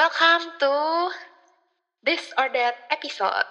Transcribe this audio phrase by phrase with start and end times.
[0.00, 0.72] Welcome to
[2.00, 3.44] this or that episode.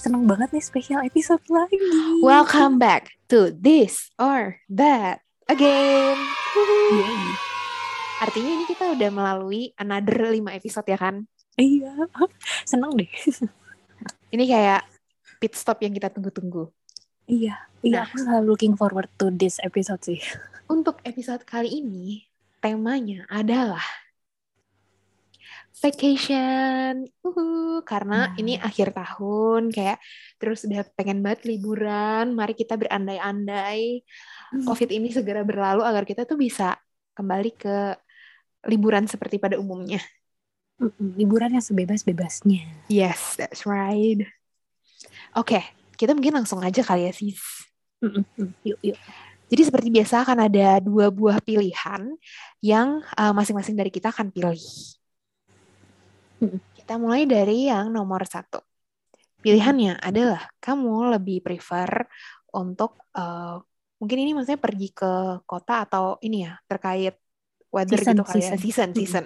[0.00, 1.76] Seneng banget nih spesial episode lagi.
[2.24, 6.16] Welcome back to this or that again.
[6.56, 7.36] Yay.
[8.24, 11.28] Artinya ini kita udah melalui another 5 episode ya kan?
[11.60, 12.08] Iya,
[12.64, 13.12] seneng deh.
[14.32, 14.88] Ini kayak
[15.36, 16.72] pit stop yang kita tunggu-tunggu.
[17.32, 18.04] Iya, iya Nah.
[18.04, 20.20] aku selalu looking forward to this episode sih.
[20.74, 22.28] Untuk episode kali ini,
[22.60, 23.80] temanya adalah
[25.72, 27.08] vacation.
[27.24, 28.38] Uhu, karena Nah.
[28.38, 29.98] ini akhir tahun kayak
[30.36, 32.36] terus udah pengen banget liburan.
[32.36, 34.04] Mari kita berandai-andai
[34.68, 36.76] COVID ini segera berlalu agar kita tuh bisa
[37.16, 37.76] kembali ke
[38.68, 39.98] liburan seperti pada umumnya.
[41.18, 42.86] Liburan yang sebebas-bebasnya.
[42.86, 44.22] Yes, that's right.
[45.34, 45.62] Oke,
[46.02, 47.38] kita mungkin langsung aja kali ya sis.
[48.66, 48.98] Yuk, yuk.
[49.46, 52.10] Jadi seperti biasa akan ada dua buah pilihan
[52.58, 54.58] yang uh, masing-masing dari kita akan pilih.
[56.74, 58.58] Kita mulai dari yang nomor satu.
[59.38, 62.10] Pilihannya adalah kamu lebih prefer
[62.50, 63.62] untuk uh,
[64.02, 67.14] mungkin ini maksudnya pergi ke kota atau ini ya terkait
[67.70, 68.58] weather Season, gitu kali ya season.
[68.58, 69.24] season season.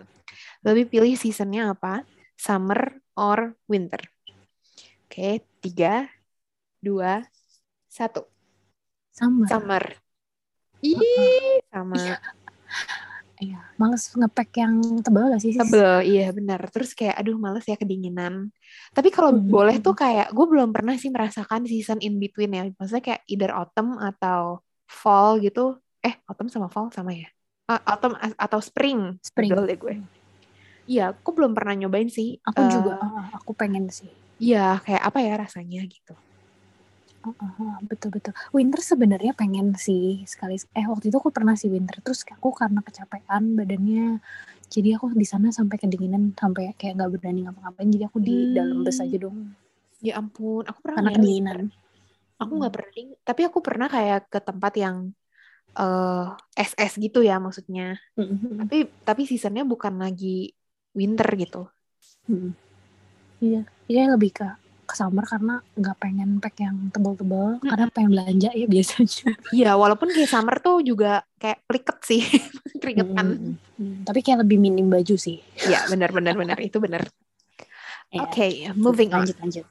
[0.61, 2.05] Lebih pilih seasonnya apa?
[2.37, 4.03] Summer or winter?
[5.07, 6.11] Oke, tiga,
[6.87, 7.13] dua,
[7.91, 8.23] satu.
[9.11, 9.51] Sama.
[9.51, 9.85] Summer.
[10.87, 12.21] Ih, sama.
[13.37, 15.53] Iya, males ngepack yang tebal gak sih?
[15.53, 15.61] Sis?
[15.61, 16.61] Tebel, iya benar.
[16.73, 18.49] Terus kayak, aduh males ya kedinginan.
[18.97, 19.53] Tapi kalau Mhm.
[19.53, 22.65] boleh tuh kayak, gue belum pernah sih merasakan season in between ya.
[22.73, 25.77] Maksudnya kayak either autumn atau fall gitu.
[26.01, 27.29] Eh, autumn sama fall sama ya?
[27.69, 29.21] Ah, autumn atau spring.
[29.21, 29.53] Spring.
[29.53, 29.95] Betul deh gue.
[30.89, 32.41] Iya, aku belum pernah nyobain sih.
[32.41, 34.09] Aku Eh, juga, ah, aku pengen sih.
[34.41, 36.17] Iya, kayak apa ya rasanya gitu.
[37.27, 38.33] Ah, ah, ah, betul-betul.
[38.57, 40.55] Winter sebenarnya pengen sih sekali.
[40.79, 44.03] Eh waktu itu aku pernah sih winter terus aku karena kecapean badannya,
[44.75, 47.89] jadi aku di sana sampai kedinginan sampai kayak nggak berani ngapa-ngapain.
[47.95, 49.07] Jadi aku di dalam bus Hmm.
[49.07, 49.39] aja dong
[50.07, 51.61] Ya ampun, aku pernah karena ya, kedinginan.
[52.43, 54.97] Aku nggak pernah, ding- tapi aku pernah kayak ke tempat yang
[55.81, 56.23] eh
[56.69, 57.85] SS gitu ya maksudnya.
[58.19, 58.59] Mm-mm.
[58.61, 58.77] Tapi
[59.09, 60.27] tapi seasonnya bukan lagi
[60.99, 61.59] winter gitu.
[63.45, 64.45] Iya, iya lebih ke
[64.87, 69.35] ke summer karena nggak pengen pack yang tebal-tebal karena pengen belanja ya biasanya.
[69.51, 72.23] Iya, walaupun kayak summer tuh juga kayak pliket sih,
[72.83, 73.27] keringetan.
[73.37, 73.53] Mm-mm.
[73.77, 75.43] Mm, Tapi kayak lebih minim baju sih.
[75.67, 77.03] Iya, benar benar itu benar.
[78.15, 78.47] Ya, Oke,
[78.79, 79.27] moving on.
[79.27, 79.67] lanjut lanjut.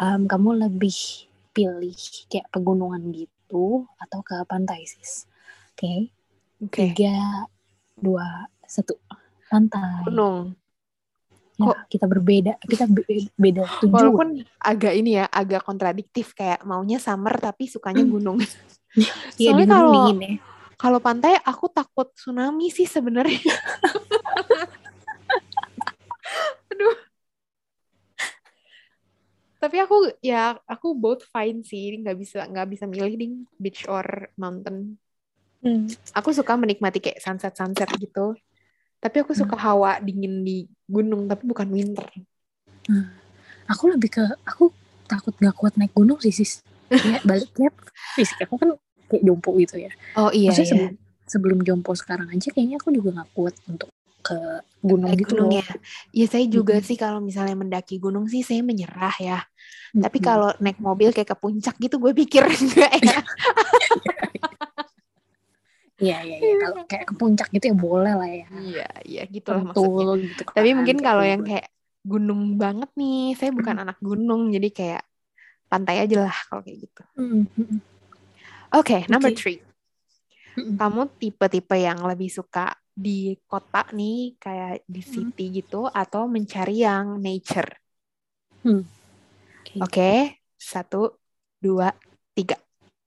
[0.00, 0.96] Em, kamu lebih
[1.54, 1.98] pilih
[2.30, 5.26] kayak pegunungan gitu atau ke pantai sis?
[5.74, 6.10] Oke,
[6.60, 6.92] Oke.
[6.92, 7.46] tiga,
[7.98, 8.96] dua, satu,
[9.48, 10.04] pantai.
[10.06, 10.54] Gunung.
[11.60, 13.92] Ya, kita berbeda, kita be- beda tujuan.
[13.92, 18.40] Walaupun agak ini ya, agak kontradiktif kayak maunya summer tapi sukanya gunung.
[19.38, 20.34] Iya Soalnya di kalau dingin ya.
[20.74, 23.38] kalau pantai aku takut tsunami sih sebenarnya.
[26.74, 26.96] Aduh.
[29.62, 34.32] Tapi aku ya aku both fine sih, nggak bisa nggak bisa milih ding beach or
[34.34, 34.98] mountain.
[35.62, 35.86] Hmm.
[36.18, 38.34] Aku suka menikmati kayak sunset sunset gitu.
[39.02, 40.52] Tapi aku suka hawa dingin di
[40.94, 42.06] gunung tapi bukan winter.
[43.70, 44.74] Aku lebih ke, aku
[45.06, 46.62] takut gak kuat naik gunung sih sis.
[47.06, 47.70] Ya baliknya
[48.18, 48.68] fisik aku kan
[49.08, 49.90] kayak jompo gitu ya.
[50.14, 50.76] Oh iya Maksudnya iya.
[50.76, 50.92] sebelum,
[51.26, 53.88] sebelum jompo sekarang aja kayaknya aku juga gak kuat untuk
[54.26, 54.36] ke
[54.84, 55.58] gunung Naik gitu gunung loh.
[55.58, 55.64] ya.
[56.12, 56.84] Iya saya juga Mm-mm.
[56.84, 59.38] sih kalau misalnya mendaki gunung sih saya menyerah ya.
[60.02, 60.26] Tapi Mm-mm.
[60.26, 63.18] kalau naik mobil kayak ke puncak gitu gue pikir enggak ya.
[66.00, 68.46] Iya iya iya kalau kayak ke puncak gitu ya boleh lah ya.
[68.48, 70.04] Iya, iya gitulah maksudnya.
[70.08, 70.42] Tentul gitu.
[70.48, 71.30] Tapi kan, mungkin kalau gitu.
[71.32, 71.68] yang kayak
[72.00, 75.02] gunung banget nih, saya bukan anak gunung jadi kayak
[75.68, 77.02] pantai aja lah kalau kayak gitu.
[77.20, 77.80] Mm, mm, mm.
[78.74, 79.38] Oke, number Oke.
[79.38, 79.58] three.
[80.56, 80.74] Mm-mm.
[80.80, 85.12] Kamu tipe-tipe yang lebih suka di kota nih, kayak di Hmm.
[85.12, 87.70] city gitu, atau mencari yang nature?
[88.64, 89.76] Oke.
[89.84, 90.10] Oke,
[90.56, 91.20] satu,
[91.60, 91.92] dua,
[92.32, 92.56] tiga.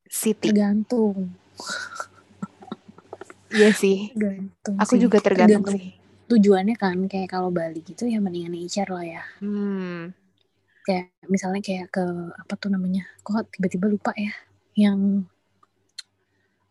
[0.07, 0.53] City.
[0.53, 1.33] Tergantung.
[3.55, 3.97] Iya sih.
[4.13, 4.77] Tergantung.
[4.81, 5.01] Aku sih.
[5.03, 5.85] juga tergantung sih.
[6.31, 9.23] Tujuannya kan kayak kalau Bali gitu ya mendingan nature lah ya.
[9.39, 10.13] Hmm.
[10.85, 12.03] Kayak misalnya kayak ke
[12.41, 13.03] apa tuh namanya?
[13.25, 14.31] Kok tiba-tiba lupa ya?
[14.75, 14.99] Yang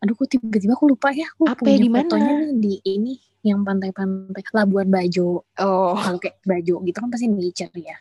[0.03, 1.27] Aduh, kok tiba-tiba aku lupa ya.
[1.31, 2.19] Aku Apa punya ya, di mana?
[2.19, 3.13] fotonya nih di ini
[3.47, 5.47] yang pantai-pantai Labuan Bajo.
[5.57, 7.97] Oh, Kalau kayak Bajo gitu kan pasti nature ya.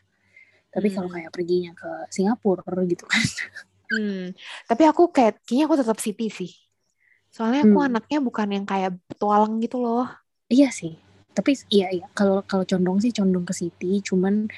[0.74, 1.14] Tapi kalau Hmm.
[1.14, 3.24] kayak perginya ke Singapura gitu kan.
[3.90, 4.34] hmm.
[4.68, 6.50] Tapi aku kayak, kayaknya aku tetap city sih.
[7.32, 7.88] Soalnya aku Hmm.
[7.88, 10.04] anaknya bukan yang kayak petualang gitu loh.
[10.52, 11.00] Iya sih.
[11.32, 14.52] Tapi iya iya kalau kalau condong sih condong ke city, cuman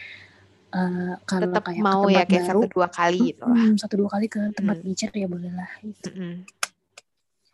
[0.75, 3.55] eh, kalau Tetap kayak ke mau ya kayak baru satu dua kali gitu lah.
[3.55, 4.87] mm, satu dua kali ke tempat Hmm.
[4.91, 6.09] nature ya boleh lah gitu.
[6.11, 6.35] Mm-mm.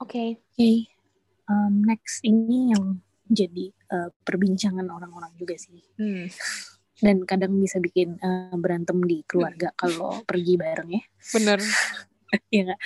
[0.01, 0.41] Oke.
[0.57, 0.71] Oke,
[1.45, 2.97] um, next ini yang
[3.29, 5.85] jadi uh, perbincangan orang-orang juga sih.
[6.01, 6.33] Hmm.
[6.97, 11.03] Dan kadang bisa bikin uh, berantem di keluarga kalau pergi bareng ya.
[11.37, 11.61] Bener.
[12.55, 12.81] Iya nggak?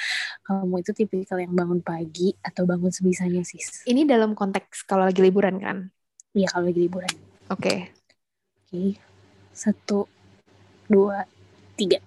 [0.44, 3.84] Kamu itu tipikal yang bangun pagi atau bangun sebisanya sis?
[3.84, 5.88] Ini dalam konteks kalau lagi liburan kan?
[6.32, 7.14] Iya kalau lagi liburan.
[7.52, 7.92] Oke.
[8.64, 8.98] Oke,
[9.52, 10.08] satu,
[10.88, 11.28] dua,
[11.76, 12.00] tiga.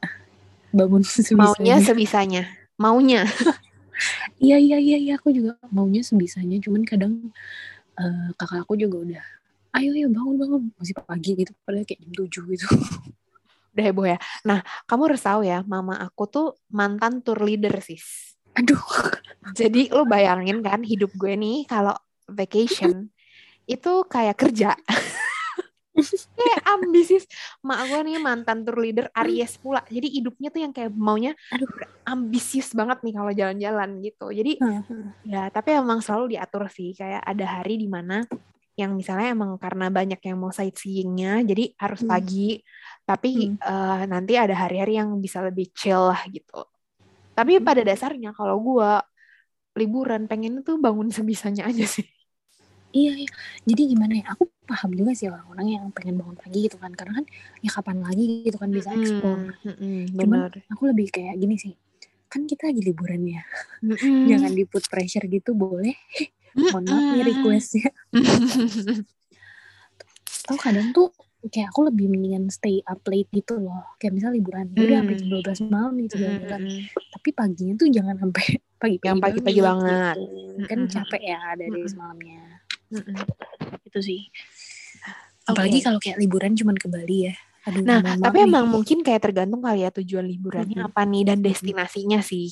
[0.73, 1.01] Bangun
[1.37, 1.85] Maunya sebisanya.
[1.85, 2.43] sebisanya.
[2.77, 3.23] Maunya.
[4.37, 6.61] Iya iya iya iya aku juga maunya sebisanya.
[6.61, 7.33] Cuman kadang
[7.97, 9.25] uh, kakak aku juga udah,
[9.73, 11.49] ayo ayo bangun bangun masih pagi gitu.
[11.65, 12.67] Padahal kayak jam tujuh gitu.
[13.77, 14.17] Udah heboh ya.
[14.41, 18.33] Nah, kamu harus tahu ya, mama aku tuh mantan tour leader sis.
[18.57, 18.81] Aduh.
[19.53, 21.93] Jadi lo bayangin kan hidup gue nih kalau
[22.25, 23.05] vacation
[23.69, 24.73] itu kayak kerja.
[26.37, 27.29] kayak ambisius.
[27.61, 29.85] Mak gue nih mantan tour leader Aries pula.
[29.85, 31.69] Jadi hidupnya tuh yang kayak maunya Aduh.
[32.01, 34.27] ambisius banget nih kalau jalan-jalan gitu.
[34.33, 34.57] Jadi
[35.21, 36.97] ya tapi emang selalu diatur sih.
[36.97, 38.25] Kayak ada hari di mana
[38.81, 42.09] yang misalnya emang karena banyak yang mau sightseeingnya, jadi harus Hmm.
[42.11, 42.61] pagi.
[43.09, 43.57] Tapi Hmm.
[43.69, 46.53] eh, nanti ada hari-hari yang bisa lebih chill lah gitu.
[47.37, 48.89] Tapi pada dasarnya kalau gue
[49.79, 52.05] liburan pengen tuh bangun sebisanya aja sih.
[52.95, 53.29] Iya, iya.
[53.67, 54.25] Jadi gimana ya?
[54.33, 56.91] Aku paham juga sih orang-orang yang pengen bangun pagi gitu kan.
[56.95, 57.25] Karena kan
[57.61, 59.43] ya kapan lagi gitu kan bisa explore.
[59.65, 60.51] Mm, mm, Cuman bener.
[60.71, 61.73] aku lebih kayak gini sih.
[62.31, 63.41] Kan kita lagi liburan ya.
[64.29, 65.93] Jangan di put pressure gitu boleh.
[66.57, 67.89] Mohon maaf nih requestnya.
[70.47, 71.11] Tahu kadang tuh
[71.47, 73.83] kayak aku lebih mendingan stay up late gitu loh.
[74.01, 74.67] Kayak misal liburan.
[74.73, 76.61] Ya udah sampai jam 12 malam gitu jalan-jalan.
[76.63, 77.11] Mm-mm.
[77.13, 78.45] Tapi paginya tuh jangan sampai
[78.81, 80.15] pagi-pagi Yang pagi-pagi banget.
[80.15, 80.21] gitu.
[80.67, 80.91] Kan Mm-mm.
[80.91, 81.91] capek ya dari Mm-mm.
[81.91, 82.41] semalamnya.
[82.91, 83.15] Mm-mm.
[83.87, 84.21] Itu sih.
[85.47, 87.35] Apalagi kalau kayak liburan cuman ke Bali ya.
[87.67, 88.47] Aduh, Nah, tapi nih.
[88.47, 90.87] emang mungkin kayak tergantung kali ya tujuan liburannya Mm-mm.
[90.91, 92.51] apa nih dan destinasinya sih.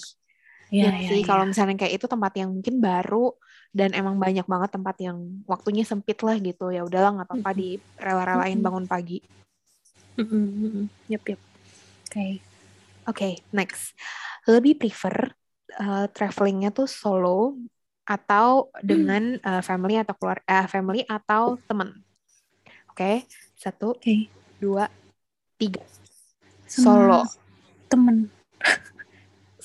[0.75, 1.27] Iya, Ya iya, sih, iya.
[1.27, 3.31] kalau misalnya kayak itu tempat yang mungkin baru
[3.72, 5.18] dan emang banyak banget tempat yang
[5.48, 6.68] waktunya sempit lah gitu.
[6.68, 9.24] Ya udahlah nggak apa-apa di rela-relain bangun pagi.
[11.07, 11.42] Yep, yep.
[12.12, 12.27] Oke.
[13.07, 13.95] Oke, next.
[14.51, 15.31] Lebih prefer
[15.80, 17.56] uh, travelingnya tuh solo
[18.04, 21.95] atau dengan uh, family atau keluar eh, family atau teman.
[22.92, 24.27] Oke, satu, Oke.
[24.60, 24.88] dua,
[25.60, 25.83] tiga.
[26.66, 27.24] Solo,
[27.86, 28.31] Temen.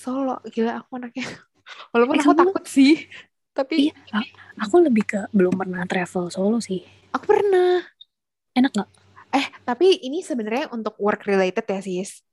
[0.00, 0.40] Solo.
[0.48, 1.22] Gila aku anaknya.
[1.92, 3.04] Walaupun Eh, aku kamu- takut sih,
[3.52, 6.80] tapi Iya, a- aku lebih ke belum pernah travel solo sih.
[7.10, 7.84] aku pernah.
[8.52, 8.90] Enak nggak?
[9.30, 12.24] Eh, tapi ini sebenarnya untuk work related ya, sis.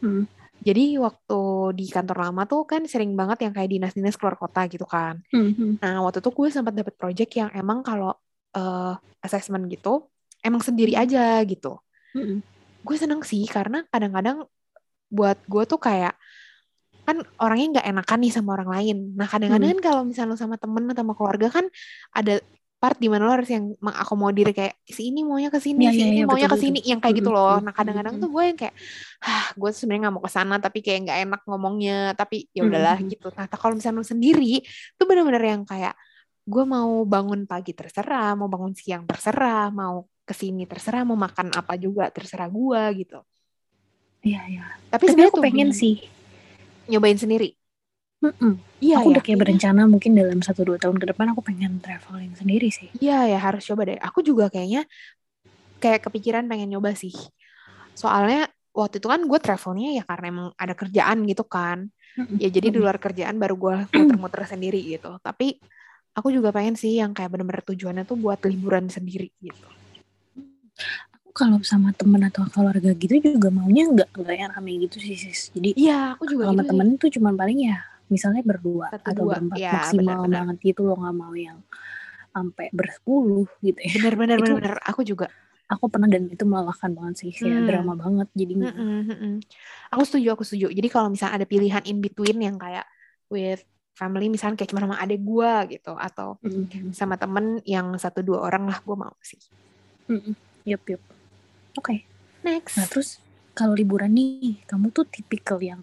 [0.00, 0.24] Hmm.
[0.56, 1.40] Jadi waktu
[1.76, 5.20] di kantor lama tuh kan sering banget yang kayak dinas-dinas keluar kota gitu kan.
[5.28, 5.78] Mhm.
[5.78, 8.16] Nah, waktu itu gue sempat dapat project yang emang kalau
[8.52, 10.08] eh, assessment gitu,
[10.40, 11.76] emang sendiri aja gitu.
[12.16, 12.40] Mhm.
[12.80, 14.48] Gue seneng sih karena kadang-kadang
[15.06, 16.16] buat gue tuh kayak
[17.06, 18.96] kan orangnya nggak enakan nih sama orang lain.
[19.14, 21.64] Nah, kadang-kadang kan kalau misalnya lo sama temen atau sama keluarga kan
[22.10, 22.42] ada
[22.76, 26.00] part di mana lo harus yang mengakomodir kayak si ini maunya ke sini, Iya, si
[26.02, 27.56] iya, ini iya, maunya ke sini, yang kayak gitu Mm-mm, loh.
[27.56, 28.22] mm-mm, Nah, kadang-kadang mm-mm.
[28.26, 28.74] tuh gue yang kayak,
[29.24, 33.00] ah, gue sebenarnya nggak mau ke sana, tapi kayak nggak enak ngomongnya, tapi ya udahlah
[33.00, 33.10] Mm-mm.
[33.16, 33.26] gitu.
[33.32, 34.60] Nah, kalau misalnya lo sendiri,
[35.00, 35.94] tuh bener-bener yang kayak
[36.46, 41.54] gue mau bangun pagi terserah, mau bangun siang terserah, mau ke sini terserah, mau makan
[41.56, 43.18] apa juga terserah gue gitu.
[44.20, 44.64] Iya, iya.
[44.92, 45.94] Tapi, Tapi sebenarnya aku tuh pengen sih.
[46.90, 47.54] Nyobain sendiri.
[48.24, 48.56] Mm-mm.
[48.80, 51.80] Iya aku ya, udah kayak berencana mungkin dalam satu dua tahun ke depan aku pengen
[51.80, 52.88] traveling sendiri sih.
[52.96, 53.98] Iya ya harus coba deh.
[54.00, 54.84] Aku juga kayaknya
[55.80, 57.12] kayak kepikiran pengen nyoba sih.
[57.96, 61.88] Soalnya waktu itu kan gue travelnya ya karena emang ada kerjaan gitu kan.
[62.16, 62.36] Mm-mm.
[62.40, 65.16] Ya jadi di luar kerjaan baru gue muter-muter sendiri gitu.
[65.20, 65.60] Tapi
[66.16, 69.68] aku juga pengen sih yang kayak bener-bener tujuannya tuh buat liburan sendiri gitu.
[71.36, 75.52] Kalau sama temen atau keluarga gitu juga maunya nggak nggak yang rame gitu sih sis.
[75.52, 76.70] Jadi Iya, aku juga kalau sama gitu.
[76.72, 77.76] temen tuh cuman paling ya
[78.08, 79.34] misalnya berdua Satu, atau dua.
[79.36, 80.40] berempat Ya, maksimal benar-benar.
[80.40, 81.58] banget gitu loh nggak mau yang
[82.32, 83.90] sampai bersepuluh gitu ya.
[83.96, 85.26] Bener-bener Itu- bener-bener aku juga.
[85.66, 87.66] Aku pernah dan itu melelahkan banget sih kayak Hmm.
[87.66, 88.70] drama banget jadinya.
[88.70, 89.32] Mm-mm, mm-mm.
[89.90, 90.66] Aku setuju, aku setuju.
[90.70, 92.86] Jadi kalau misalnya ada pilihan in between yang kayak
[93.34, 93.60] with
[93.98, 96.94] family misalnya kayak cuma sama adek gue gitu atau Mm-mm.
[96.94, 99.40] sama temen yang satu dua orang lah gue mau sih.
[100.06, 100.34] Mm-mm.
[100.70, 101.15] Yup yup.
[101.76, 102.04] Oke.
[102.42, 102.76] Next.
[102.80, 103.20] Nah terus
[103.56, 105.80] kalau liburan nih, kamu tuh tipikal yang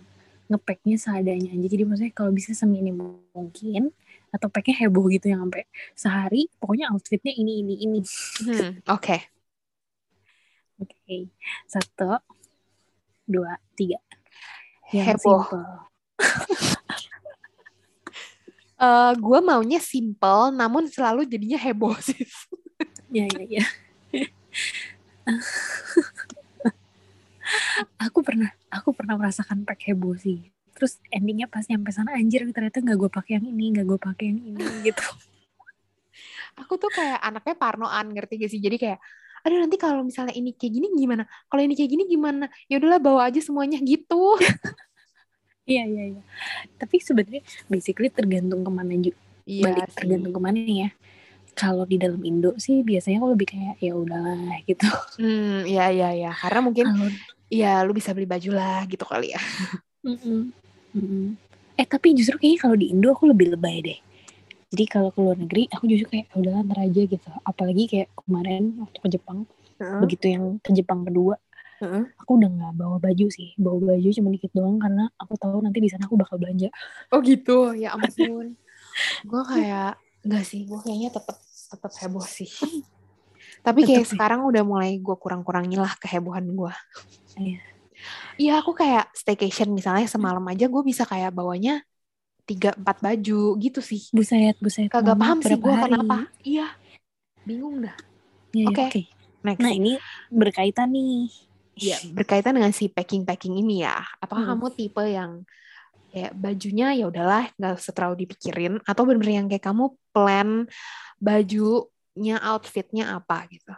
[0.52, 1.68] ngepacknya seadanya aja.
[1.70, 3.90] Jadi maksudnya kalau bisa seminim mungkin
[4.34, 8.00] atau packnya heboh gitu yang sampai sehari pokoknya outfitnya ini ini ini.
[8.46, 9.30] Hmm, Oke.
[10.82, 11.32] Oke,
[11.70, 12.18] satu,
[13.30, 14.02] dua, tiga.
[14.90, 15.42] Yang Heboh.
[15.48, 15.66] simple.
[18.84, 22.20] Eh gue maunya simple namun selalu jadinya heboh sih.
[23.14, 23.66] Ya ya ya.
[28.00, 32.82] Aku pernah aku pernah merasakan pack heboh sih terus endingnya pas nyampe sana anjir ternyata
[32.82, 35.04] nggak gue pakai yang ini nggak gue pakai yang ini gitu
[36.54, 38.62] Aku tuh kayak anaknya parnoan ngerti gak sih?
[38.62, 39.02] Jadi kayak
[39.42, 41.26] aduh nanti kalau misalnya ini kayak gini gimana?
[41.50, 42.46] Kalau ini kayak gini gimana?
[42.70, 44.38] Ya udahlah bawa aja semuanya gitu.
[45.70, 46.24] iya iya iya
[46.76, 50.90] tapi sebenarnya basically tergantung ke mana juga Iya balik tergantung ke mana ya
[51.54, 56.10] kalau di dalam Indo sih biasanya aku lebih kayak ya udahlah gitu Hmm, iya iya
[56.18, 56.32] iya.
[56.34, 56.86] Karena mungkin
[57.54, 59.40] ya lu bisa beli baju lah gitu kali ya.
[60.08, 60.52] Mm-mm.
[60.98, 61.26] Mm-mm.
[61.78, 64.00] Eh tapi justru kayaknya kalau di Indo aku lebih lebay deh.
[64.74, 67.30] Jadi kalau ke luar negeri aku justru kayak "Ya udahlah ntar aja gitu.
[67.46, 69.40] Apalagi kayak kemarin waktu ke Jepang,
[70.02, 71.38] begitu yang ke Jepang kedua,
[71.82, 72.04] Heeh.
[72.18, 73.54] aku udah nggak bawa baju sih.
[73.62, 76.74] Bawa baju cuma dikit doang karena aku tahu nanti di sana aku bakal belanja.
[77.14, 78.58] Oh gitu, ya ampun.
[79.24, 82.50] gue kayak enggak sih, gue kayaknya tetap tetap heboh sih.
[83.66, 86.74] Tapi kayak Tetep sekarang udah mulai gue kurang-kurangin lah kehebohan gue.
[87.40, 87.60] Iya.
[88.36, 91.80] Iya aku kayak staycation misalnya semalam aja gue bisa kayak bawanya
[92.44, 94.12] tiga empat baju gitu sih.
[94.12, 94.92] Buset, buset.
[94.92, 96.28] Kagak paham sih gue kenapa.
[96.44, 96.68] Iya,
[97.48, 97.96] bingung dah.
[98.52, 98.84] Iya, iya, Oke.
[98.90, 99.02] Oke.
[99.44, 99.60] Next.
[99.64, 100.00] Nah ini
[100.32, 101.32] berkaitan nih.
[101.74, 103.98] Iya, berkaitan dengan si packing-packing ini ya.
[104.22, 104.60] Apakah Hmm.
[104.60, 105.42] kamu tipe yang
[106.14, 110.70] kayak bajunya ya udahlah nggak usah terlalu dipikirin atau bener-bener yang kayak kamu plan
[111.18, 113.74] bajunya outfitnya apa gitu.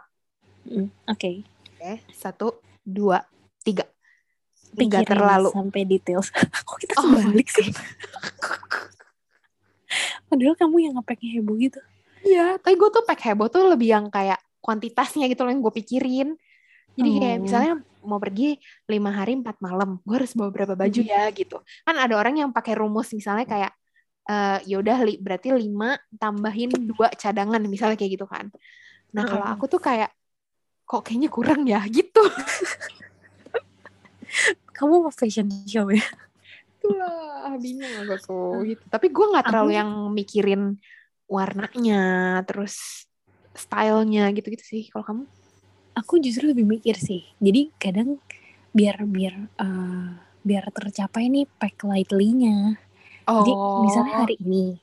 [0.68, 1.48] Mm, Oke.
[1.76, 3.24] Oke, satu, dua,
[3.64, 3.88] tiga.
[4.76, 5.48] Tiga Pikirin terlalu.
[5.56, 6.28] sampai details.
[6.68, 7.72] Kok kita Oh my kebalik sih?
[10.28, 11.80] Padahal kamu yang ngepacknya heboh gitu.
[12.26, 15.72] Iya, tapi gue tuh pack heboh tuh lebih yang kayak kuantitasnya gitu loh yang gue
[15.72, 16.28] pikirin.
[16.96, 17.42] Jadi kayak Oh.
[17.44, 17.72] misalnya
[18.02, 21.10] mau pergi lima hari empat malam, gue harus bawa berapa baju Hmm.
[21.10, 21.56] ya gitu.
[21.82, 23.72] Kan ada orang yang pakai rumus misalnya kayak
[24.26, 28.50] eh ya udah li- berarti lima tambahin dua cadangan misalnya kayak gitu kan.
[29.14, 29.54] Nah kalau Heeh.
[29.54, 30.10] aku tuh kayak
[30.82, 32.22] kok kayaknya kurang ya gitu.
[34.74, 36.02] Kamu mau fashion show ya?
[36.78, 38.82] Itulah bingung aku tuh gitu.
[38.86, 40.62] Tapi gue nggak terlalu Aku- yang mikirin
[41.26, 42.02] warnanya,
[42.46, 43.06] terus
[43.54, 44.82] stylenya gitu-gitu sih.
[44.90, 45.24] Kalau kamu?
[45.96, 47.24] Aku justru lebih mikir sih.
[47.40, 48.20] Jadi kadang
[48.76, 50.08] biar biar eh,
[50.44, 52.76] biar tercapai nih pack lightly-nya.
[53.26, 53.80] Jadi Oh.
[53.80, 54.76] misalnya hari ini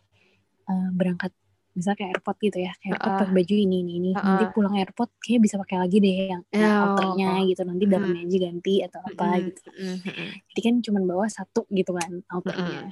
[0.66, 1.30] eh, berangkat
[1.74, 3.20] misalnya ke airport gitu ya, ke airport Heeh.
[3.22, 4.12] pakai baju ini ini ini.
[4.14, 4.54] Nanti Heeh.
[4.54, 6.84] pulang airport kayak bisa pakai lagi deh yang, yang Oh.
[6.90, 7.62] outernya gitu.
[7.62, 7.94] Nanti Hmm.
[7.94, 9.62] dalamnya aja ganti atau apa Mm-mm, gitu.
[10.50, 12.90] Jadi kan cuma bawa satu gitu kan outernya.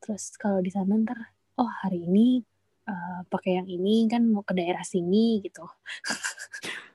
[0.00, 1.20] Terus kalau di sana ntar,
[1.56, 2.40] oh hari ini
[2.88, 5.64] eh, pakai yang ini kan mau ke daerah sini gitu.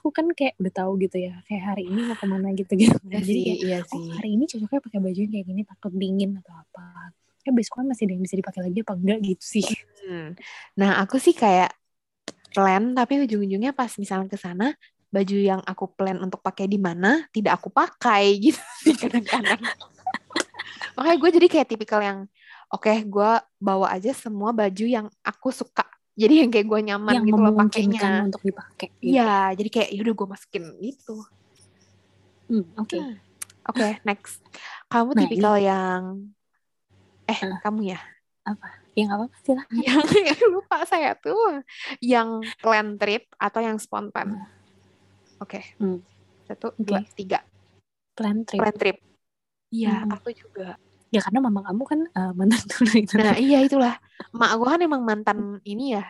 [0.00, 2.96] Aku kan kayak udah tahu gitu ya, kayak hari ini mau ke mana gitu gitu.
[3.06, 4.06] Iya Jadi sih, kayak, iya oh sih.
[4.18, 6.86] hari ini cocoknya pakai baju yang kayak gini takut dingin atau apa.
[7.44, 9.66] Ya besok kan masih ada yang bisa dipakai lagi apa enggak gitu sih.
[10.04, 10.28] Hmm.
[10.80, 11.76] Nah, aku sih kayak
[12.54, 14.72] plan tapi ujung-ujungnya pas misalnya ke sana
[15.14, 18.58] baju yang aku plan untuk pakai di mana tidak aku pakai gitu
[18.98, 19.62] kadang-kadang.
[20.98, 22.18] Makanya gue jadi kayak tipikal yang
[22.70, 23.30] oke gue
[23.62, 25.86] bawa aja semua baju yang aku suka.
[26.14, 28.10] Jadi yang kayak gue nyaman yang gitu loh pakainya.
[28.22, 28.88] untuk dipakai.
[28.96, 29.18] Gitu.
[29.18, 31.16] Iya, jadi kayak yaudah gue masukin gitu.
[32.46, 32.98] Hmm, Oke.
[33.64, 34.38] Oke, next.
[34.86, 36.02] Kamu Nah, tipikal yang
[37.24, 37.58] eh Ah.
[37.64, 38.00] kamu ya
[38.94, 39.74] Yang apa silahkan.
[40.28, 41.64] yang lupa saya tuh
[41.98, 42.28] yang
[42.60, 44.38] plan trip atau yang spontan.
[45.40, 45.98] Oke, Hmm.
[46.46, 46.84] satu, Oke.
[46.84, 47.40] dua, tiga.
[48.14, 48.60] Plan trip.
[48.62, 48.96] Plan trip.
[49.72, 50.14] Iya, Hmm.
[50.14, 50.78] aku juga.
[51.14, 53.94] Ya karena mama kamu kan eh, mantan tunai Nah, iya itulah.
[54.34, 56.02] Mak gue kan emang mantan ini ya.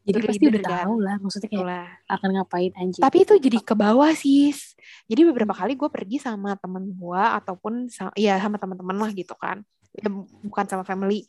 [0.00, 0.72] Jadi pasti udah kan.
[0.80, 1.86] tahu lah maksudnya kayak Itulah.
[2.08, 3.00] akan ngapain anjir.
[3.04, 4.72] Tapi itu jadi ke bawah sis.
[5.04, 9.36] Jadi beberapa kali gue pergi sama temen gue ataupun sama, ya sama teman-teman lah gitu
[9.36, 9.60] kan.
[9.92, 11.28] Ya, bu- bukan sama family.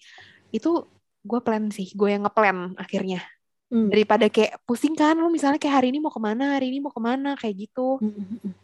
[0.55, 0.87] Itu
[1.21, 1.91] gue plan sih.
[1.91, 3.19] Gue yang ngeplan akhirnya.
[3.67, 3.91] Hmm.
[3.91, 5.19] Daripada kayak pusing kan.
[5.19, 7.35] Lu misalnya kayak hari ini mau ke mana, hari ini mau ke mana.
[7.35, 7.99] Kayak gitu.
[7.99, 8.55] Mm,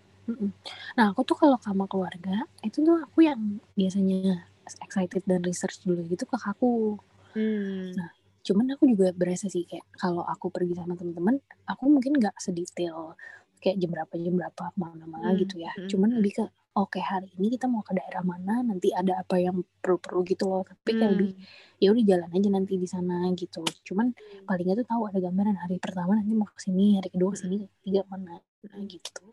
[0.98, 3.40] Nah aku tuh kalau sama keluarga itu tuh aku yang
[3.80, 4.44] biasanya
[4.86, 7.00] excited dan research dulu gitu ke kakakku.
[7.36, 8.00] Hmm.
[8.00, 8.10] Nah,
[8.48, 11.36] Cuman aku juga berasa sih kayak kalau aku pergi sama teman-teman,
[11.68, 13.20] aku mungkin nggak sedetail
[13.60, 15.72] kayak jam berapa jam berapa mana-mana Hmm, gitu ya.
[15.76, 16.24] hmm, Cuman hmm.
[16.24, 16.44] lebih ke
[16.80, 20.64] oke hari ini kita mau ke daerah mana, nanti ada apa yang perlu-perlu gitu loh.
[20.64, 21.44] Tapi kayak lebih Hmm.
[21.84, 23.64] ya udah jalan aja nanti di sana gitu.
[23.84, 24.16] Cuman
[24.48, 27.56] palingnya tuh tahu ada gambaran hari pertama nanti mau ke sini, hari kedua ke sini,
[27.84, 28.40] ketiga mana
[28.72, 29.24] Nah, gitu.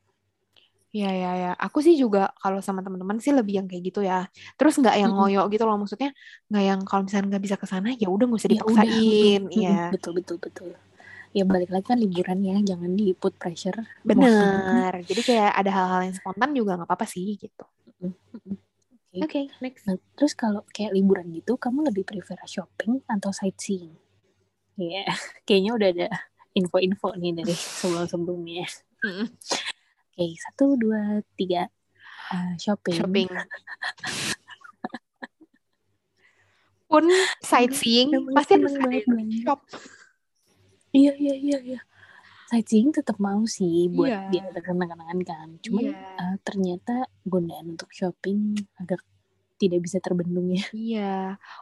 [0.95, 4.31] Ya ya ya, aku sih juga kalau sama teman-teman sih lebih yang kayak gitu ya.
[4.55, 6.15] Terus nggak yang ngoyo gitu loh, maksudnya
[6.47, 9.79] nggak yang kalau misalnya nggak bisa ke sana ya udah nggak usah Ya dipaksain, iya.
[9.91, 10.71] betul betul betul.
[11.35, 13.75] Ya balik lagi kan liburan ya, jangan di put pressure.
[14.07, 15.03] Mau Bener.
[15.03, 17.67] Jadi kayak ada hal-hal yang spontan juga nggak apa-apa sih gitu.
[17.99, 19.19] Oke.
[19.19, 19.87] Oke, next.
[19.91, 23.95] Nah, terus kalau kayak liburan gitu, kamu lebih prefer shopping atau sightseeing?
[24.79, 25.07] Iya,
[25.47, 26.09] kayaknya udah ada
[26.55, 28.67] info-info nih dari sebelum-sebelumnya.
[29.03, 29.27] Mm-mm.
[30.15, 31.67] Oke, satu, dua, tiga.
[32.31, 32.95] uh, shopping.
[33.03, 33.27] shopping.
[36.87, 37.11] Pun
[37.43, 38.95] sightseeing pasti harus ada
[39.43, 39.61] shop.
[40.95, 41.81] Iya iya iya iya.
[42.47, 44.31] Sightseeing tetap mau sih buat Iya.
[44.31, 45.49] biar ada kenang-kenangan kan.
[45.59, 45.99] Cuman Iya.
[46.15, 49.03] uh, ternyata godaan untuk shopping agak
[49.61, 50.65] tidak bisa terbendung ya.
[50.75, 51.01] Iya,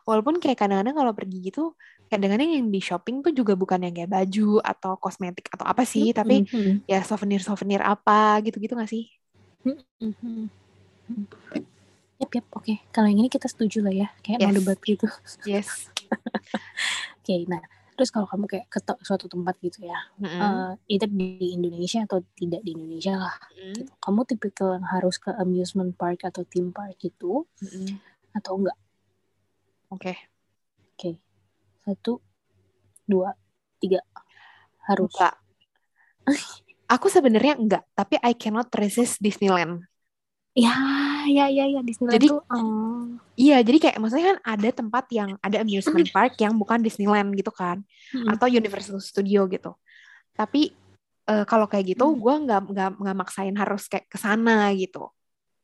[0.08, 1.60] walaupun kayak kadang-kadang kalau pergi gitu,
[2.10, 6.04] kadang-kadang yang di shopping tuh juga bukan yang kayak baju atau kosmetik atau apa sih,
[6.18, 6.88] tapi Mhm.
[6.90, 8.12] ya souvenir-souvenir apa
[8.44, 9.04] gitu-gitu gak sih?
[10.00, 10.48] Mhm.
[12.22, 12.74] Yap yap oke.
[12.94, 14.08] Kalau yang ini kita setuju lah ya.
[14.22, 14.56] Kayak no Yes.
[14.62, 15.06] debat gitu.
[15.44, 15.68] Yes.
[17.22, 22.02] Oke, nah terus kalau kamu kayak ke suatu tempat gitu ya, eh either di Indonesia
[22.08, 23.76] atau tidak di Indonesia lah, Mm-mm.
[23.76, 23.92] gitu.
[24.00, 28.00] Kamu tipikal yang harus ke amusement park atau theme park gitu Mm-mm.
[28.32, 28.78] atau enggak?
[29.92, 30.16] Oke,
[30.96, 31.20] Oke,
[31.84, 32.22] satu,
[33.04, 33.36] dua,
[33.82, 34.00] tiga,
[34.88, 35.12] harus.
[35.12, 35.34] enggak.
[36.92, 39.84] Aku sebenarnya enggak, tapi I cannot resist Disneyland.
[40.52, 40.72] Ya,
[41.24, 42.40] ya, ya, ya Disneyland Jadi- tuh.
[42.46, 43.04] oh.
[43.32, 47.50] Iya, jadi kayak maksudnya kan ada tempat yang ada amusement park yang bukan Disneyland gitu
[47.50, 47.80] kan,
[48.12, 48.28] Mm-mm.
[48.28, 49.72] atau Universal Studio gitu.
[50.32, 50.72] Tapi
[51.22, 52.18] eh, kalau kayak gitu, Hmm.
[52.18, 55.06] gue nggak nggak nggak maksain harus kayak ke sana gitu.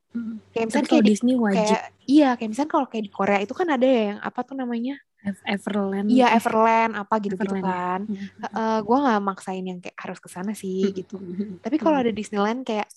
[0.08, 0.40] Mm.
[0.54, 3.52] Kayak misalnya kayak di, Disney wajib kayak iya kayak misalnya kalau kayak di Korea itu
[3.52, 4.96] kan ada ya yang apa tuh namanya?
[5.20, 6.06] Ev- Everland.
[6.08, 7.60] Iya eh, Everland apa Everland ya.
[7.60, 8.00] kan.
[8.08, 8.78] mm.
[8.88, 11.20] gue nggak maksain yang kayak harus ke sana sih gitu.
[11.60, 12.04] Tapi kalau Hmm.
[12.08, 12.88] ada Disneyland kayak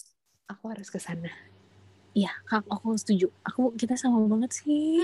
[0.47, 1.27] aku harus ke sana.
[2.11, 3.31] Iya, Kak, aku setuju.
[3.47, 4.99] Aku kita sama banget sih.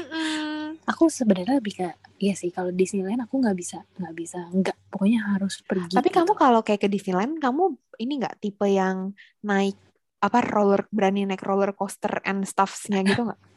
[0.87, 5.19] Aku sebenarnya lebih kayak iya sih kalau Disneyland aku nggak bisa nggak bisa nggak pokoknya
[5.35, 5.95] harus pergi.
[5.95, 6.17] Tapi gitu.
[6.19, 9.75] kamu kalau kayak ke Disneyland, kamu ini nggak tipe yang naik
[10.17, 13.41] apa roller berani naik roller coaster and stuffs-nya gitu nggak?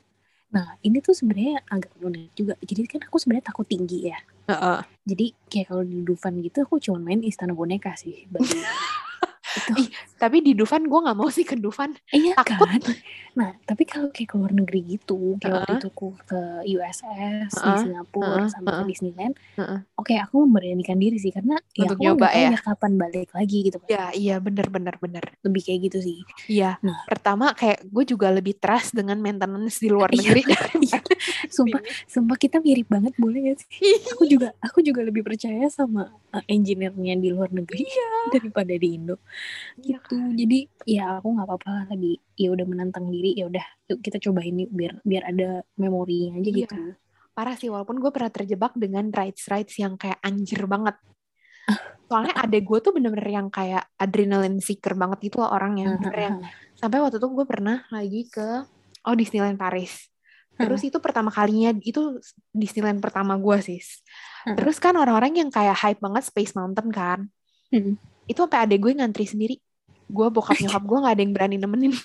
[0.50, 2.54] Nah ini tuh sebenarnya agak unik juga.
[2.59, 4.19] Jadi kan aku sebenarnya takut tinggi ya.
[4.50, 4.83] Heeh.
[5.07, 8.26] Jadi kayak kalau di Dufan gitu aku cuma main istana boneka sih.
[9.78, 9.90] Ih,
[10.21, 11.97] Tapi di Dufan gue nggak mau sih ke Dufan.
[12.12, 12.69] Iya takut.
[12.69, 12.81] kan.
[13.41, 15.81] Nah tapi kalau kayak ke luar negeri gitu, kayak waktu Heeh.
[15.81, 16.41] itu aku ke
[16.77, 18.89] USS di Heeh, Singapura heeh, sama ke heeh.
[18.93, 19.35] Disneyland.
[19.57, 19.81] Heeh.
[19.97, 22.52] Oke aku memberanikan diri sih karena ya Untuk aku nyoba ya.
[22.52, 23.89] ya kapan balik lagi gitu kan.
[23.89, 25.25] Ya iya bener bener bener.
[25.41, 26.19] Lebih kayak gitu sih.
[26.52, 26.76] Iya.
[26.85, 27.00] Nah.
[27.09, 30.43] Pertama kayak gue juga lebih trust dengan maintenance di luar Iya, negeri
[30.85, 31.00] iya.
[31.49, 33.97] Sumpah, sumpah kita mirip banget boleh gak sih?
[34.13, 37.87] Aku juga aku juga lebih percaya sama uh, engineer-nya di luar negeri
[38.35, 39.17] daripada di Indo.
[39.80, 40.34] Iya Gitu.
[40.34, 40.58] Jadi
[40.90, 44.70] ya aku nggak apa-apa lagi ya udah menantang diri ya udah yuk kita cobain yuk
[44.75, 46.58] biar biar ada memorinya aja Iya.
[46.66, 46.82] gitu.
[47.30, 50.99] Parah sih walaupun gue pernah terjebak dengan rides rides yang kayak anjir banget.
[52.10, 55.94] Soalnya adek gue tuh bener-bener yang kayak adrenaline seeker banget gitu loh orangnya.
[55.94, 56.36] Bener yang
[56.75, 58.66] sampai waktu itu gue pernah lagi ke
[59.06, 60.10] oh Disneyland Paris.
[60.60, 62.20] Terus itu pertama kalinya itu
[62.52, 63.80] Disneyland pertama gue sih.
[64.44, 67.32] Terus kan orang-orang yang kayak hype banget Space Mountain kan.
[67.73, 67.96] Hmm.
[68.28, 69.56] Itu sampai adek gue ngantri sendiri.
[70.10, 71.94] Gue bokap nyokap gue nggak ada yang berani nemenin.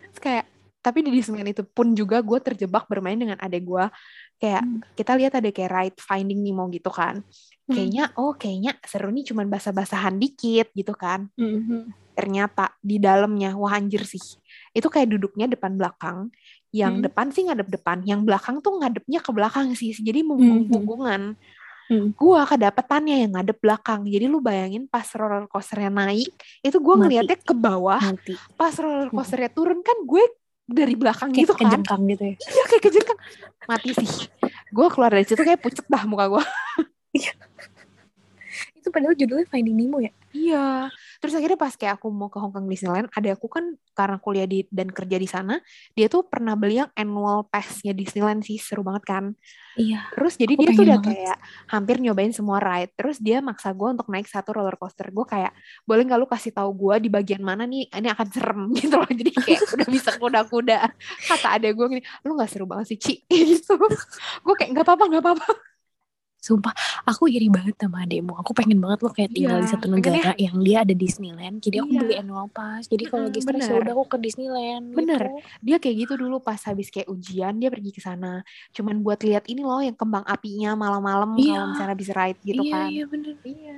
[0.00, 0.44] Terus kayak
[0.78, 3.84] tapi di Disneyland itu pun juga gue terjebak bermain dengan adek gue.
[4.40, 4.80] Kayak Hmm.
[4.96, 7.20] kita lihat ada kayak ride Finding Nemo gitu kan.
[7.68, 11.92] Kayaknya oh kayaknya seru nih cuman basah-basahan dikit gitu kan Mhm.
[12.16, 14.18] ternyata di dalamnya wah anjir sih
[14.74, 16.34] itu kayak duduknya depan belakang
[16.74, 17.04] yang Hmm.
[17.06, 20.66] depan sih ngadep depan yang belakang tuh ngadepnya ke belakang sih jadi Hmm.
[21.88, 22.12] Hmm.
[22.12, 24.04] gua kedapetannya yang ngadep belakang.
[24.04, 26.28] Jadi lu bayangin pas roller coasternya naik
[26.60, 27.02] itu gua Mati.
[27.08, 28.00] ngeliatnya ke bawah.
[28.00, 30.24] Nanti pas roller coasternya turun kan gue
[30.68, 31.64] dari belakang kayak gitu kan.
[31.64, 32.34] kejengkang gitu ya.
[32.36, 33.18] iya kayak kejengkang
[33.64, 34.10] mati sih.
[34.68, 36.44] Gue keluar dari situ kayak pucet dah muka gue
[38.76, 40.12] Itu padahal judulnya Finding Nemo ya.
[40.28, 40.92] Iya.
[41.18, 43.64] Terus akhirnya pas kayak aku mau ke Hong Kong Disneyland, ada aku kan
[43.96, 45.58] karena kuliah di dan kerja di sana,
[45.96, 49.24] dia tuh pernah beli yang annual pass-nya Disneyland sih, seru banget kan.
[49.74, 50.10] Iya.
[50.12, 51.16] Terus jadi Aku dia tuh udah banget.
[51.16, 51.36] kayak
[51.70, 52.92] hampir nyobain semua ride.
[52.98, 55.08] Terus dia maksa gue untuk naik satu roller coaster.
[55.10, 55.54] Gue kayak,
[55.88, 59.08] boleh nggak lu kasih tahu gue di bagian mana nih, ini akan serem gitu loh.
[59.08, 60.78] Jadi kayak udah bisa kuda-kuda.
[61.24, 63.74] Kata ada gue gini, lu nggak seru banget sih Ci, gitu.
[64.44, 65.67] gue kayak nggak apa-apa, nggak apa-apa.
[66.38, 66.70] Sumpah,
[67.02, 68.38] aku iri banget sama adekmu.
[68.38, 71.58] Aku pengen banget loh kayak tinggal Iya, di satu pengen negara yang dia ada Disneyland.
[71.58, 72.00] Jadi aku Iya.
[72.00, 72.86] beli annual pass.
[72.86, 74.86] Jadi kalau lagi stres ya udah aku ke Disneyland.
[74.94, 75.22] Bener.
[75.28, 75.38] Gitu.
[75.58, 79.44] dia kayak gitu dulu pas habis kayak ujian dia pergi ke sana cuman buat lihat
[79.46, 81.52] ini loh yang kembang apinya malam-malam Iya.
[81.52, 83.34] kalau misalnya habis ride gitu iya, kan iya bener.
[83.42, 83.76] iya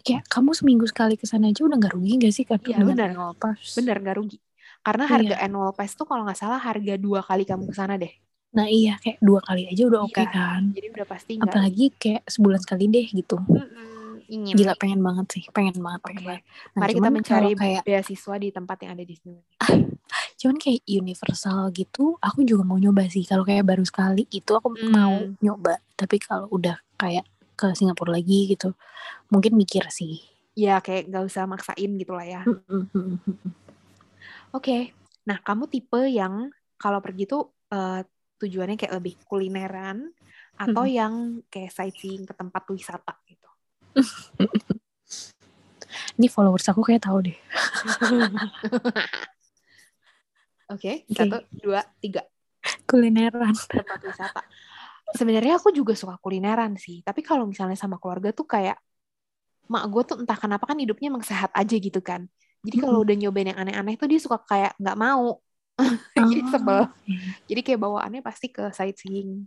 [0.00, 3.10] Kayak kamu seminggu sekali ke sana aja udah nggak rugi gak sih kan Iya, bener.
[3.12, 3.74] annual pass?
[3.74, 4.38] bener gak rugi
[4.80, 5.12] karena Iya.
[5.12, 8.12] harga annual pass tuh kalau nggak salah harga dua kali kamu ke sana deh
[8.50, 10.26] Nah iya kayak dua kali aja udah oke Iya.
[10.34, 10.62] kan.
[10.74, 13.36] jadi udah pasti nggak Apalagi kayak sebulan sekali deh gitu.
[13.38, 16.26] Mm-mm, ingin Gila pengen banget sih, pengen banget, pengen Oke.
[16.26, 16.42] banget.
[16.42, 19.40] Nah, mari kita mencari kayak beasiswa di tempat yang ada di sini
[20.40, 23.22] cuman kayak universal gitu, aku juga mau nyoba sih.
[23.28, 24.88] Kalau kayak baru sekali itu aku Hmm.
[24.90, 25.78] mau nyoba.
[25.94, 27.28] Tapi kalau udah kayak
[27.60, 28.72] ke Singapura lagi gitu,
[29.28, 30.18] mungkin mikir sih.
[30.58, 32.40] ya kayak nggak usah maksain gitu lah ya.
[34.52, 34.92] Oke.
[35.28, 38.00] Nah, kamu tipe yang kalau pergi tuh eh,
[38.40, 40.08] tujuannya kayak lebih kulineran
[40.56, 40.96] atau Mm-mm.
[40.96, 41.14] yang
[41.52, 43.48] kayak sightseeing ke tempat wisata gitu.
[46.20, 47.36] Ini followers aku kayak tahu deh.
[50.70, 51.14] Oke, Oke.
[51.16, 52.22] satu, dua, tiga.
[52.86, 53.56] Kulineran.
[53.56, 54.40] tempat wisata.
[55.16, 58.78] Sebenarnya aku juga suka kulineran sih, tapi kalau misalnya sama keluarga tuh kayak
[59.70, 62.26] mak gue tuh entah kenapa kan hidupnya emang sehat aja gitu kan.
[62.62, 65.40] Jadi kalau udah nyobain yang aneh-aneh tuh dia suka kayak nggak mau.
[66.16, 66.80] Jadi Oh, sebel.
[67.06, 67.20] iya.
[67.46, 69.46] Jadi kayak bawaannya pasti ke sightseeing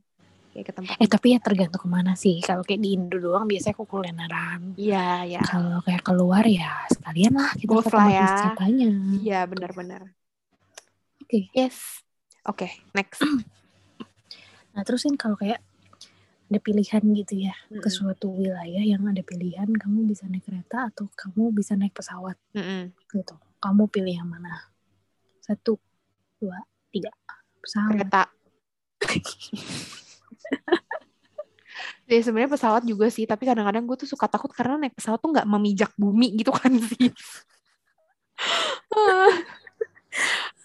[0.53, 0.95] kayak ke tempat.
[0.97, 2.37] Eh tapi ya tergantung ke mana sih.
[2.39, 4.77] Kalau kayak di Indo doang biasanya aku kulineran.
[4.77, 5.41] Iya, ya.
[5.41, 8.25] Kalau kayak keluar ya sekalian lah kita ke lah tempat ya.
[8.29, 8.89] wisatanya.
[9.17, 10.01] Iya, benar-benar.
[11.19, 11.49] Oke.
[11.51, 12.05] Yes.
[12.43, 13.21] Oke, next.
[14.73, 15.61] Nah terus kan kalau kayak
[16.49, 17.93] ada pilihan gitu ya ke Mm-mm.
[17.93, 22.89] suatu wilayah yang ada pilihan kamu bisa naik kereta atau kamu bisa naik pesawat Mm-mm.
[23.09, 23.37] gitu.
[23.57, 24.65] Kamu pilih yang mana?
[25.39, 25.77] Satu,
[26.43, 26.59] dua,
[26.91, 27.11] tiga.
[27.63, 27.89] Pesawat.
[27.95, 28.23] Kereta.
[32.03, 35.31] Ya sebenarnya pesawat juga sih, tapi kadang-kadang gue tuh suka takut karena naik pesawat tuh
[35.31, 37.07] nggak memijak bumi gitu kan sih.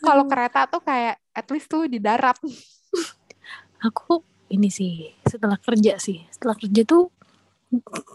[0.04, 2.34] Kalau kereta tuh kayak at least tuh di darat.
[3.86, 6.26] Aku ini sih setelah kerja sih.
[6.28, 7.14] Setelah kerja tuh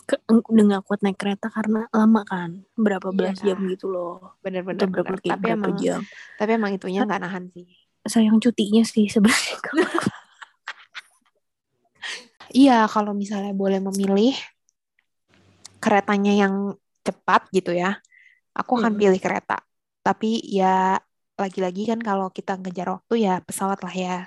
[0.10, 2.66] ke, udah gak kuat naik kereta karena lama kan.
[2.74, 3.54] Berapa belas Iya.
[3.54, 4.34] jam gitu loh.
[4.42, 4.82] Bener-bener.
[4.82, 5.22] Atau berapa, bener.
[5.22, 6.00] kayak Tapi berapa emang, jam.
[6.36, 7.68] tapi emang itunya nggak nahan sih.
[8.04, 9.58] Sayang cutinya sih sebenarnya.
[12.54, 14.38] Iya, kalau misalnya boleh memilih
[15.82, 17.98] keretanya yang cepat gitu ya,
[18.54, 19.02] aku akan Mm-mm.
[19.02, 19.58] pilih kereta.
[20.06, 21.02] Tapi ya
[21.34, 24.18] lagi-lagi kan kalau kita ngejar waktu ya pesawat lah ya.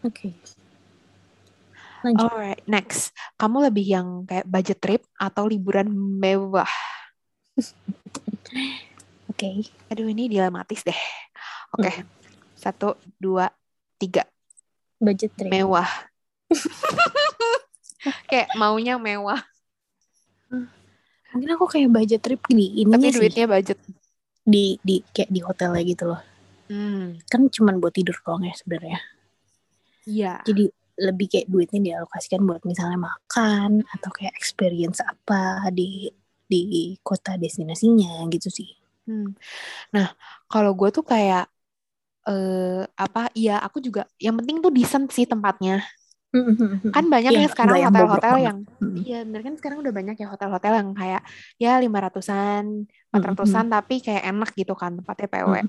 [0.00, 0.32] Oke.
[2.00, 2.26] Lanjut.
[2.26, 3.12] Alright, next.
[3.36, 6.68] Kamu lebih yang kayak budget trip atau liburan mewah?
[9.30, 9.68] Oke.
[9.92, 10.96] Aduh, ini dilematis deh.
[11.76, 11.92] Oke,
[12.58, 13.46] satu, dua,
[13.96, 14.26] tiga.
[14.98, 15.52] Budget trip.
[15.52, 15.86] Mewah.
[18.30, 19.40] kayak maunya mewah,
[21.30, 23.22] Mungkin aku kayak budget trip di ininya tapi sih.
[23.22, 23.78] duitnya budget.
[24.42, 26.20] Di, di kayak di hotelnya gitu loh.
[26.66, 28.98] Hmm, Kan cuman buat tidur doang ya sebenarnya.
[30.10, 30.42] iya.
[30.42, 36.12] Jadi lebih kayak duitnya dialokasikan buat misalnya makan atau kayak experience apa di
[36.44, 38.68] di kota destinasinya gitu sih.
[39.08, 39.32] Hmm.
[39.96, 40.12] Nah,
[40.50, 41.48] kalau gue tuh kayak
[42.28, 43.32] eh apa?
[43.32, 44.04] Iya, aku juga.
[44.20, 45.80] Yang penting tuh decent sih tempatnya.
[46.94, 48.96] Kan banyak Iya, ya sekarang hotel-hotel yang Mm.
[49.06, 51.22] Iya, bener kan sekarang udah banyak ya hotel-hotel yang kayak
[51.60, 55.52] ya lima ratusan, empat ratusan, tapi kayak enak gitu kan tempatnya PW.
[55.62, 55.68] Mm.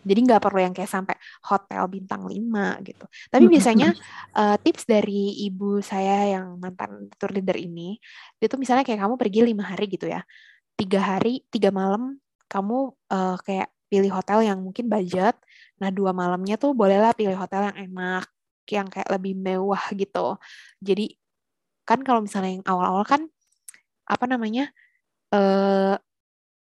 [0.00, 1.16] Jadi nggak perlu yang kayak sampai
[1.48, 3.04] hotel bintang 5 gitu.
[3.32, 3.88] Tapi Mm, biasanya
[4.36, 8.00] eh, tips dari ibu saya yang mantan tour leader ini,
[8.40, 10.24] dia tuh misalnya kayak kamu pergi lima hari gitu ya,
[10.78, 12.18] tiga hari, tiga malam,
[12.50, 15.36] kamu eh, kayak pilih hotel yang mungkin budget.
[15.82, 18.24] Nah dua malamnya tuh bolehlah pilih hotel yang enak,
[18.70, 20.38] yang kayak lebih mewah gitu.
[20.82, 21.16] Jadi
[21.88, 23.22] kan kalau misalnya yang awal-awal kan
[24.08, 24.70] apa namanya
[25.34, 25.94] eh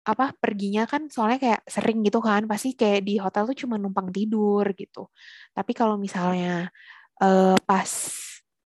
[0.04, 4.12] apa perginya kan soalnya kayak sering gitu kan pasti kayak di hotel tuh cuma numpang
[4.12, 5.08] tidur gitu
[5.56, 6.68] tapi kalau misalnya
[7.24, 7.90] eh pas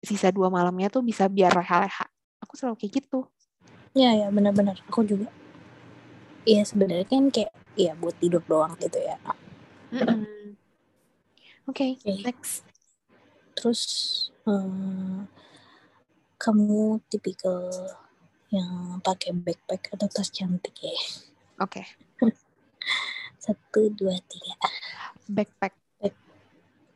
[0.03, 2.07] sisa dua malamnya tuh bisa biar leha-leha
[2.42, 3.25] aku selalu kayak gitu
[3.92, 5.29] Iya ya benar-benar aku juga.
[6.49, 9.21] Iya sebenarnya kan kayak ya buat tidur doang gitu ya.
[9.92, 10.57] Mm-mm.
[11.68, 12.12] oke Oke.
[12.25, 12.64] next
[13.53, 13.83] Terus
[14.49, 15.18] eh,
[16.40, 17.68] kamu tipikal
[18.53, 20.93] yang pakai backpack atau tas cantik ya?
[21.59, 21.83] oke
[23.43, 24.55] Satu dua tiga.
[25.27, 25.75] backpack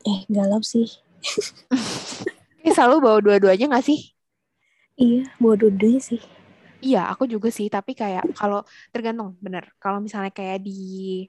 [0.07, 0.87] Eh galau sih.
[2.63, 4.15] ini selalu bawa dua-duanya nggak sih
[4.97, 6.23] Iya bawa dua sih.
[6.81, 7.69] Iya, aku juga sih.
[7.69, 8.65] Tapi kayak kalau
[8.95, 9.69] tergantung, bener.
[9.77, 11.25] Kalau misalnya kayak di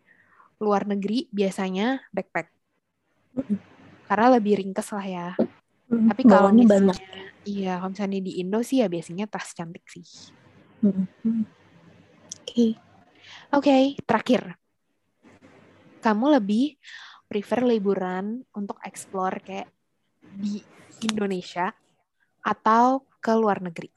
[0.63, 2.47] luar negeri, biasanya backpack.
[3.35, 3.59] Mm-mm.
[4.07, 5.27] Karena lebih ringkes lah ya.
[5.91, 6.97] Mm, Tapi kalau misalnya, banyak.
[7.47, 10.03] Iya, kalau misalnya di Indo sih ya biasanya tas cantik sih.
[10.83, 11.43] Mm, mm.
[12.43, 12.67] Oke.
[13.55, 14.59] Oke, terakhir.
[16.03, 16.75] Kamu lebih
[17.27, 19.71] prefer liburan untuk explore kayak
[20.21, 20.59] di
[21.07, 21.71] Indonesia
[22.43, 23.91] atau ke luar negeri?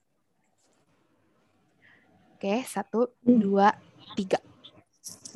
[2.39, 3.37] Oke, satu, Hmm.
[3.37, 3.69] dua,
[4.17, 4.39] tiga.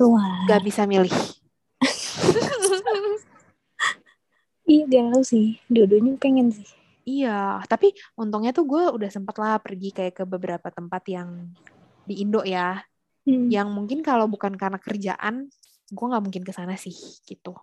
[0.01, 0.47] Wah.
[0.47, 1.11] Gak bisa milih.
[4.65, 5.61] Iya galau sih.
[5.69, 6.65] Dua-duanya pengen sih.
[7.05, 11.53] Iya, tapi untungnya tuh gue udah sempet lah pergi kayak ke beberapa tempat yang
[12.01, 12.81] di Indo ya,
[13.25, 13.49] Hmm.
[13.49, 15.49] yang mungkin kalau bukan karena kerjaan,
[15.89, 16.93] gue nggak mungkin ke sana sih,
[17.25, 17.57] gitu.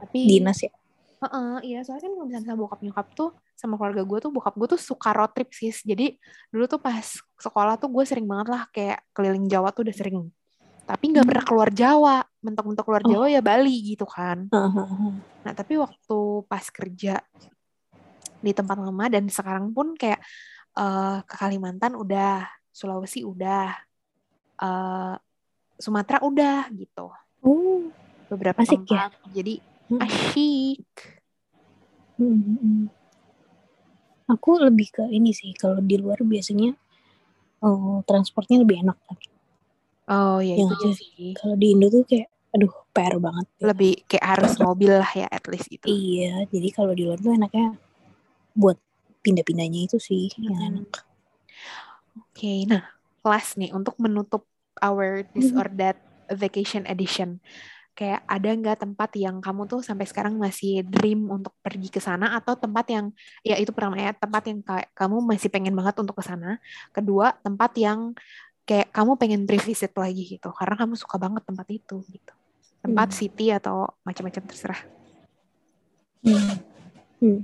[0.00, 0.72] Tapi, Dinas ya.
[1.20, 4.54] Heeh, iya, soalnya kan kalau misalnya sama bokap nyokap tuh, sama keluarga gue tuh, bokap
[4.56, 5.68] gue tuh suka road trip sih.
[5.68, 6.16] Jadi
[6.48, 7.04] dulu tuh pas
[7.36, 10.32] sekolah tuh gue sering banget lah kayak keliling Jawa tuh udah sering.
[10.90, 11.30] tapi nggak Hmm.
[11.30, 12.16] pernah keluar Jawa.
[12.42, 13.10] Mentok-mentok keluar Oh.
[13.14, 14.48] Jawa ya Bali gitu kan.
[14.50, 15.12] Heeh.
[15.46, 16.18] Nah, tapi waktu
[16.50, 17.22] pas kerja
[18.40, 20.20] di tempat lama dan sekarang pun kayak
[20.76, 23.70] eh, ke Kalimantan udah, Sulawesi udah,
[24.60, 25.14] eh,
[25.80, 27.08] Sumatera udah gitu.
[27.40, 27.88] Oh.
[28.28, 29.08] Beberapa Asik ya?
[29.08, 29.12] tempat.
[29.32, 29.54] Jadi
[29.90, 29.98] Hmm.
[30.06, 30.86] asyik.
[32.14, 32.84] Hmm, hmm, hmm.
[34.30, 36.78] Aku lebih ke ini sih kalau di luar biasanya
[37.58, 39.18] eh, transportnya lebih enak kan.
[40.10, 41.30] Oh ya Yang itu aja sih.
[41.34, 43.46] Kalau di Indo tuh kayak aduh PR banget.
[43.58, 45.90] Lebih kayak harus mobil lah ya at least gitu.
[45.90, 47.74] Iya, jadi kalau di luar tuh enaknya
[48.56, 48.78] buat
[49.20, 50.68] pindah-pindahnya itu sih yang Mm-mm.
[50.80, 50.90] enak.
[52.18, 52.84] Oke, nah
[53.20, 54.48] last nih untuk menutup
[54.80, 56.00] our this or that
[56.32, 57.38] vacation edition.
[57.92, 62.32] Kayak ada nggak tempat yang kamu tuh sampai sekarang masih dream untuk pergi ke sana
[62.38, 63.12] atau tempat yang
[63.44, 66.56] ya itu pertama ya tempat yang kayak kamu masih pengen banget untuk ke sana.
[66.96, 68.16] Kedua tempat yang
[68.64, 72.32] kayak kamu pengen revisit lagi gitu karena kamu suka banget tempat itu gitu.
[72.80, 73.18] Tempat Hmm.
[73.20, 74.80] city atau macam-macam terserah.
[76.24, 76.56] Hmm.
[77.20, 77.40] Hmm.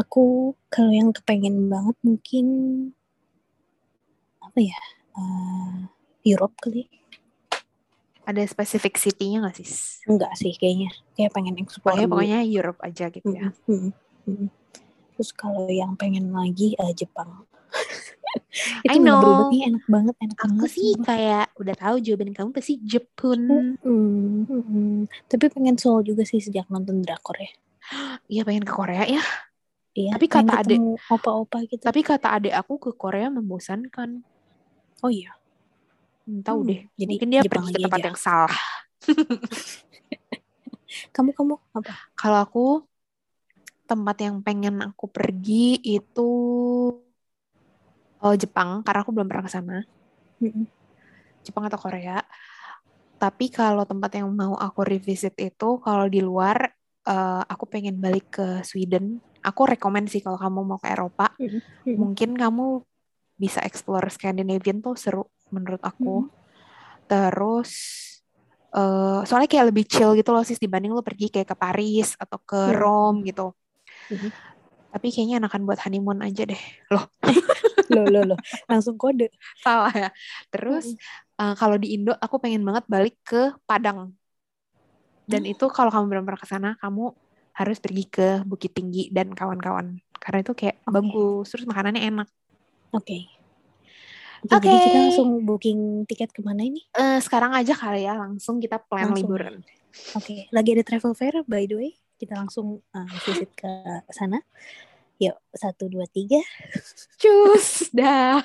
[0.00, 2.46] Aku kalau yang kepengen banget mungkin
[4.40, 4.80] apa ya?
[5.20, 5.76] eh,
[6.24, 6.88] Europe kali.
[8.24, 9.68] Ada spesifik city-nya nggak sih?
[10.08, 10.90] Enggak sih kayaknya.
[11.18, 13.48] Kayak pengen explore Pokoknya pokoknya Europe aja gitu ya.
[13.68, 13.90] Mm, mm,
[14.30, 14.46] mm.
[15.18, 17.44] Terus kalau yang pengen lagi eh, Jepang.
[18.92, 19.66] I itu berubah know.
[19.68, 20.70] enak banget, enak Aku banget.
[20.72, 23.40] sih kayak udah tahu jawaban kamu pasti Jepun.
[23.46, 24.98] Mm, mm, mm.
[25.28, 27.50] Tapi pengen Seoul juga sih sejak nonton drakor ya.
[28.30, 29.22] Iya pengen ke Korea ya.
[29.98, 30.82] Iya, Tapi kata ketemu
[31.14, 31.86] opa-opa gitu.
[31.86, 34.10] Tapi kata adek aku ke Korea membosankan.
[35.02, 35.40] Oh iya.
[36.26, 36.80] Hmm, Tahu Hmm, deh.
[37.00, 38.04] jadi Mungkin dia Jepang pergi ke tempat aja.
[38.06, 38.54] yang salah.
[41.14, 41.92] Kamu kamu apa?
[42.18, 42.58] Kalau aku
[43.90, 46.28] tempat yang pengen aku pergi itu
[48.24, 49.74] oh, Jepang karena aku belum pernah ke sana.
[50.42, 50.66] Mm-mm.
[51.44, 52.20] Jepang atau Korea.
[53.20, 56.56] Tapi kalau tempat yang mau aku revisit itu kalau di luar
[57.08, 59.04] eh, aku pengen balik ke Sweden.
[59.48, 61.60] Aku rekomend sih kalau kamu mau ke Eropa, Mm-mm.
[62.00, 62.84] mungkin kamu
[63.40, 65.24] bisa explore Scandinavian tuh seru
[65.54, 66.28] menurut aku.
[67.10, 67.70] Terus
[68.70, 72.38] eh soalnya kayak lebih chill gitu loh sis dibanding lo pergi kayak ke Paris atau
[72.48, 72.78] ke Hmm.
[72.78, 73.50] Rome gitu.
[74.10, 74.30] Mhm.
[74.90, 76.58] Tapi kayaknya enakan buat honeymoon aja deh.
[76.90, 77.06] Loh,
[77.94, 78.38] Loh, loh, loh.
[78.70, 79.30] Langsung kode.
[79.62, 80.08] salah ya.
[80.50, 80.94] Terus
[81.40, 84.14] eh, kalau di Indo aku pengen banget balik ke Padang.
[85.30, 87.14] Dan itu kalau kamu belum pernah ke sana, kamu
[87.56, 89.98] harus pergi ke Bukit Tinggi dan kawan-kawan.
[90.20, 90.92] Karena itu kayak Oke.
[90.94, 92.28] bagus, terus makanannya enak.
[92.92, 93.30] Oke.
[94.40, 94.84] Oke, jadi Oke.
[94.88, 96.80] kita langsung booking tiket ke mana ini?
[96.96, 99.28] Eh, sekarang aja kali ya, langsung kita plan Langsung.
[99.28, 99.60] liburan.
[100.16, 101.92] Oke, lagi ada travel fair by the way.
[102.16, 103.68] Kita langsung uh, visit ke
[104.12, 104.40] sana.
[105.20, 106.40] Yuk, satu, dua, tiga.
[107.20, 108.40] Cus, dah.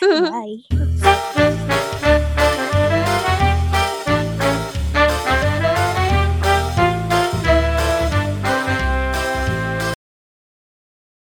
[0.34, 0.66] Bye.